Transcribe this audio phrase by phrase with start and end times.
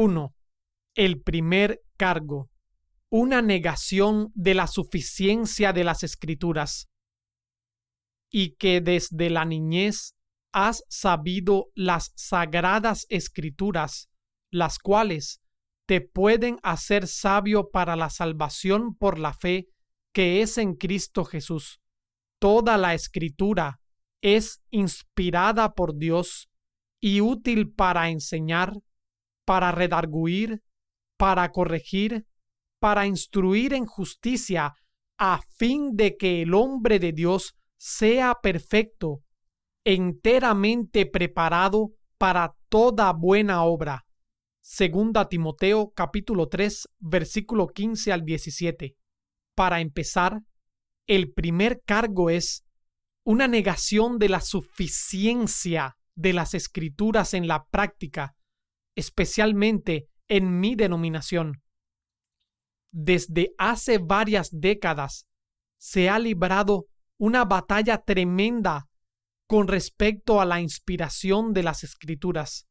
[0.00, 0.32] 1.
[0.94, 2.50] El primer cargo.
[3.10, 6.86] Una negación de la suficiencia de las escrituras.
[8.30, 10.14] Y que desde la niñez
[10.52, 14.08] has sabido las sagradas escrituras,
[14.52, 15.40] las cuales
[15.84, 19.66] te pueden hacer sabio para la salvación por la fe
[20.12, 21.80] que es en Cristo Jesús.
[22.38, 23.80] Toda la escritura
[24.22, 26.48] es inspirada por Dios
[27.00, 28.74] y útil para enseñar,
[29.48, 30.62] para redarguir,
[31.16, 32.26] para corregir,
[32.78, 34.74] para instruir en justicia,
[35.16, 39.22] a fin de que el hombre de Dios sea perfecto,
[39.86, 44.04] enteramente preparado para toda buena obra.
[44.60, 48.96] Segunda Timoteo capítulo 3 versículo 15 al 17.
[49.54, 50.42] Para empezar,
[51.06, 52.66] el primer cargo es
[53.24, 58.34] una negación de la suficiencia de las escrituras en la práctica,
[58.98, 61.62] especialmente en mi denominación.
[62.90, 65.26] Desde hace varias décadas
[65.78, 68.88] se ha librado una batalla tremenda
[69.46, 72.66] con respecto a la inspiración de las escrituras.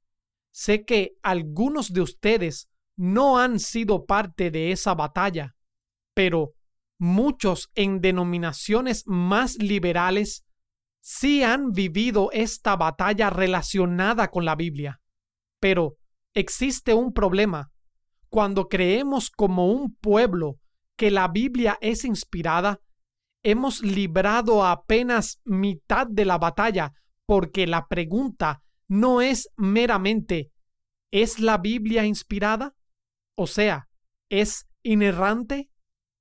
[0.52, 5.56] Sé que algunos de ustedes no han sido parte de esa batalla,
[6.14, 6.56] pero
[7.00, 10.44] muchos en denominaciones más liberales
[11.00, 15.00] sí han vivido esta batalla relacionada con la Biblia.
[15.60, 15.96] Pero
[16.38, 17.72] existe un problema.
[18.30, 20.58] Cuando creemos como un pueblo
[20.96, 22.80] que la Biblia es inspirada,
[23.44, 26.94] hemos librado apenas mitad de la batalla
[27.26, 30.52] porque la pregunta no es meramente
[31.12, 32.76] ¿es la Biblia inspirada?
[33.36, 33.88] O sea,
[34.30, 35.70] ¿es inerrante?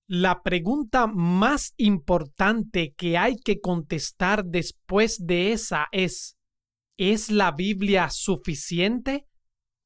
[0.08, 6.36] La pregunta más importante que hay que contestar después de esa es,
[6.96, 9.26] ¿es la Biblia suficiente?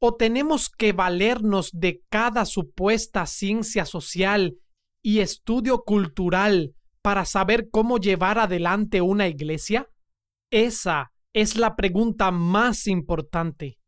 [0.03, 4.56] ¿O tenemos que valernos de cada supuesta ciencia social
[5.03, 9.91] y estudio cultural para saber cómo llevar adelante una iglesia?
[10.50, 13.78] Esa es la pregunta más importante.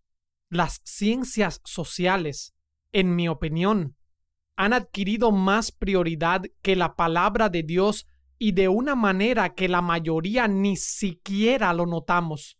[0.50, 2.55] Las ciencias sociales,
[2.93, 3.97] en mi opinión,
[4.55, 8.06] han adquirido más prioridad que la palabra de Dios
[8.39, 12.59] y de una manera que la mayoría ni siquiera lo notamos.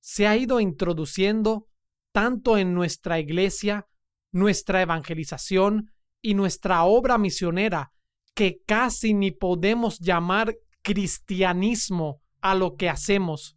[0.00, 1.66] Se ha ido introduciendo
[2.12, 3.86] tanto en nuestra iglesia,
[4.32, 5.90] nuestra evangelización
[6.22, 7.92] y nuestra obra misionera
[8.34, 13.56] que casi ni podemos llamar cristianismo a lo que hacemos.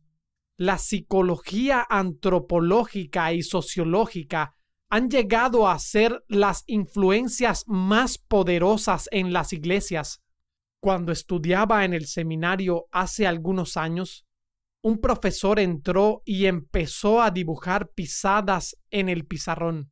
[0.57, 4.55] La psicología antropológica y sociológica
[4.89, 10.21] han llegado a ser las influencias más poderosas en las iglesias.
[10.81, 14.24] Cuando estudiaba en el seminario hace algunos años,
[14.85, 19.91] un profesor entró y empezó a dibujar pisadas en el pizarrón.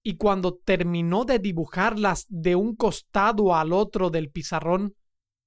[0.00, 4.94] Y cuando terminó de dibujarlas de un costado al otro del pizarrón,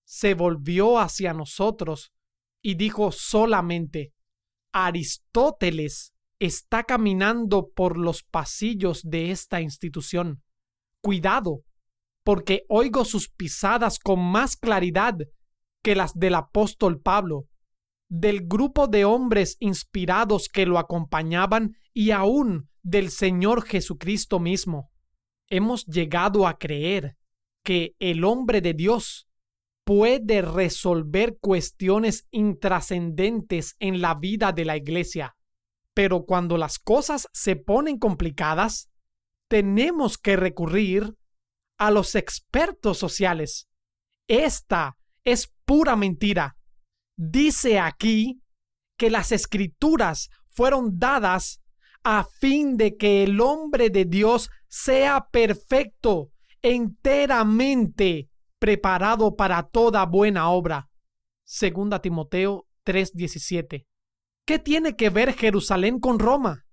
[0.03, 2.12] se volvió hacia nosotros
[2.62, 4.12] y dijo solamente,
[4.74, 10.44] Aristóteles está caminando por los pasillos de esta institución.
[11.00, 11.62] Cuidado,
[12.25, 15.16] porque oigo sus pisadas con más claridad
[15.81, 17.47] que las del apóstol Pablo,
[18.11, 24.91] del grupo de hombres inspirados que lo acompañaban y aún del Señor Jesucristo mismo.
[25.47, 27.17] Hemos llegado a creer
[27.63, 29.27] que el hombre de Dios
[29.83, 35.35] puede resolver cuestiones intrascendentes en la vida de la iglesia
[35.94, 38.89] pero cuando las cosas se ponen complicadas,
[39.47, 41.16] tenemos que recurrir
[41.77, 43.67] a los expertos sociales.
[44.27, 46.57] Esta es pura mentira.
[47.23, 48.41] Dice aquí
[48.97, 51.61] que las escrituras fueron dadas
[52.03, 56.31] a fin de que el hombre de Dios sea perfecto,
[56.63, 58.27] enteramente
[58.57, 60.89] preparado para toda buena obra.
[61.45, 63.85] Segunda Timoteo 3:17.
[64.43, 66.65] ¿Qué tiene que ver Jerusalén con Roma?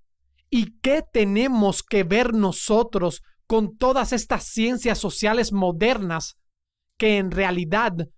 [0.48, 6.38] ¿Y qué tenemos que ver nosotros con todas estas ciencias sociales modernas
[6.96, 8.08] que en realidad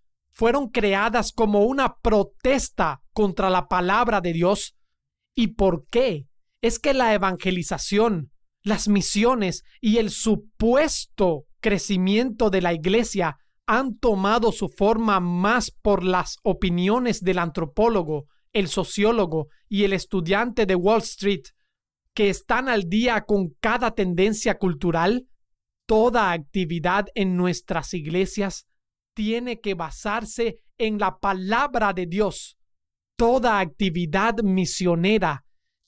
[0.41, 4.75] fueron creadas como una protesta contra la palabra de Dios?
[5.35, 6.29] ¿Y por qué?
[6.63, 8.33] Es que la evangelización,
[8.63, 16.03] las misiones y el supuesto crecimiento de la iglesia han tomado su forma más por
[16.03, 21.43] las opiniones del antropólogo el sociólogo y el estudiante de Wall Street,
[22.15, 25.27] que están al día con cada tendencia cultural,
[25.87, 28.70] toda actividad en nuestras iglesias
[29.21, 32.57] tiene que basarse en la palabra de Dios.
[33.19, 35.45] Toda actividad misionera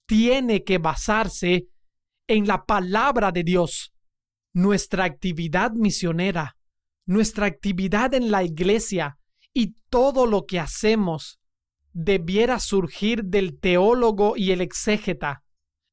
[0.06, 1.68] tiene que basarse
[2.26, 3.94] en la palabra de Dios.
[4.52, 6.58] Nuestra actividad misionera,
[7.06, 9.16] nuestra actividad en la iglesia
[9.54, 11.40] y todo lo que hacemos
[11.94, 15.42] debiera surgir del teólogo y el exégeta,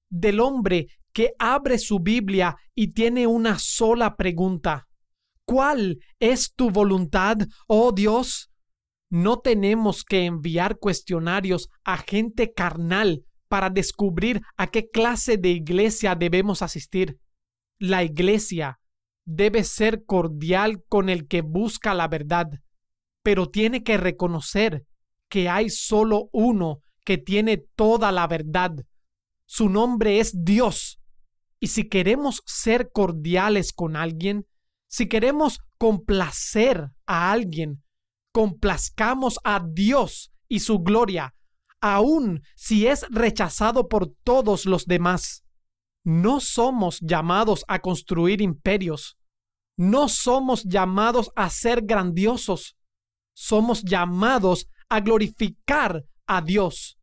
[0.10, 4.89] del hombre que abre su Biblia y tiene una sola pregunta.
[5.50, 8.52] ¿Cuál es tu voluntad, oh Dios?
[9.10, 16.14] No tenemos que enviar cuestionarios a gente carnal para descubrir a qué clase de iglesia
[16.14, 17.18] debemos asistir.
[17.80, 18.80] La iglesia
[19.26, 22.52] debe ser cordial con el que busca la verdad,
[23.24, 24.86] pero tiene que reconocer
[25.30, 28.76] que hay solo uno que tiene toda la verdad.
[29.48, 31.02] Su nombre es Dios.
[31.60, 34.46] Y si queremos ser cordiales con alguien,
[34.90, 37.84] si queremos complacer a alguien,
[38.34, 41.36] complazcamos a Dios y su gloria,
[41.80, 45.46] aun si es rechazado por todos los demás.
[46.04, 49.18] No somos llamados a construir imperios.
[49.78, 52.76] No somos llamados a ser grandiosos.
[53.36, 56.98] Somos llamados a glorificar a Dios.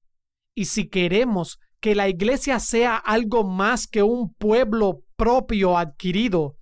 [0.56, 6.56] Y si queremos que la iglesia sea algo más que un pueblo propio adquirido,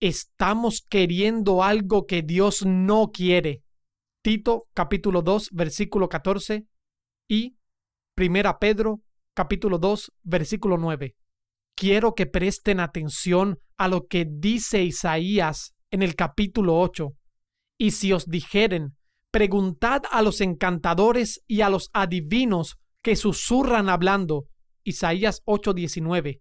[0.00, 3.62] estamos queriendo algo que Dios no quiere.
[4.22, 6.66] Tito capítulo 2 versículo 14
[7.28, 7.56] y
[8.14, 9.00] Primera Pedro
[9.34, 11.14] capítulo 2 versículo 9.
[11.74, 17.10] Quiero que presten atención a lo que dice Isaías en el capítulo 8.
[17.78, 18.96] Y si os dijeren,
[19.30, 24.46] preguntad a los encantadores y a los adivinos que susurran hablando.
[24.82, 26.40] Isaías 8:19.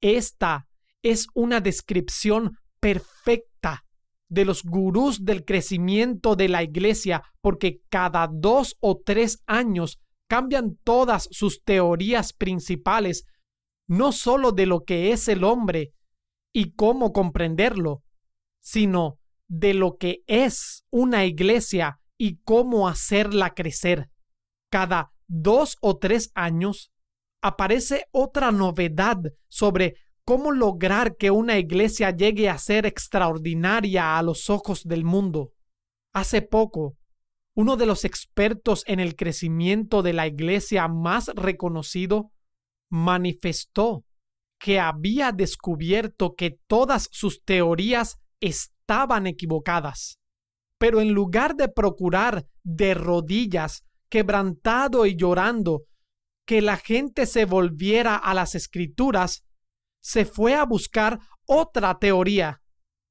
[0.00, 0.68] Esta
[1.02, 3.84] es una descripción perfecta
[4.28, 9.98] de los gurús del crecimiento de la iglesia porque cada dos o tres años
[10.28, 13.24] cambian todas sus teorías principales,
[13.88, 15.92] no sólo de lo que es el hombre
[16.52, 18.02] y cómo comprenderlo,
[18.60, 24.10] sino de lo que es una iglesia y cómo hacerla crecer.
[24.70, 26.92] Cada dos o tres años
[27.40, 29.94] aparece otra novedad sobre
[30.28, 35.54] cómo lograr que una iglesia llegue a ser extraordinaria a los ojos del mundo.
[36.12, 36.98] Hace poco,
[37.56, 42.30] uno de los expertos en el crecimiento de la iglesia más reconocido
[42.90, 44.04] manifestó
[44.60, 50.18] que había descubierto que todas sus teorías estaban equivocadas.
[50.78, 55.84] Pero en lugar de procurar de rodillas, quebrantado y llorando,
[56.46, 59.47] que la gente se volviera a las escrituras,
[60.00, 62.60] se fue a buscar otra teoría.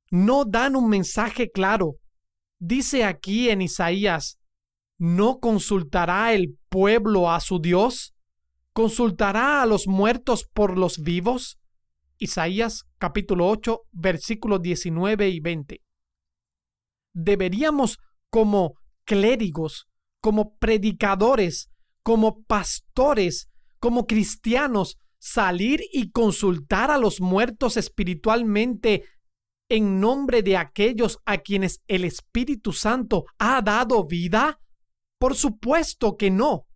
[0.09, 1.95] No dan un mensaje claro.
[2.59, 4.39] Dice aquí en Isaías,
[4.97, 8.13] ¿no consultará el pueblo a su Dios?
[8.73, 11.59] ¿Consultará a los muertos por los vivos?
[12.19, 15.81] Isaías capítulo 8 versículos 19 y 20.
[17.13, 17.97] Deberíamos
[18.29, 18.73] como
[19.03, 19.87] clérigos,
[20.19, 21.69] como predicadores,
[22.03, 23.49] como pastores,
[23.79, 29.03] como cristianos, salir y consultar a los muertos espiritualmente
[29.69, 34.59] en nombre de aquellos a quienes el Espíritu Santo ha dado vida?
[35.19, 36.67] Por supuesto que no.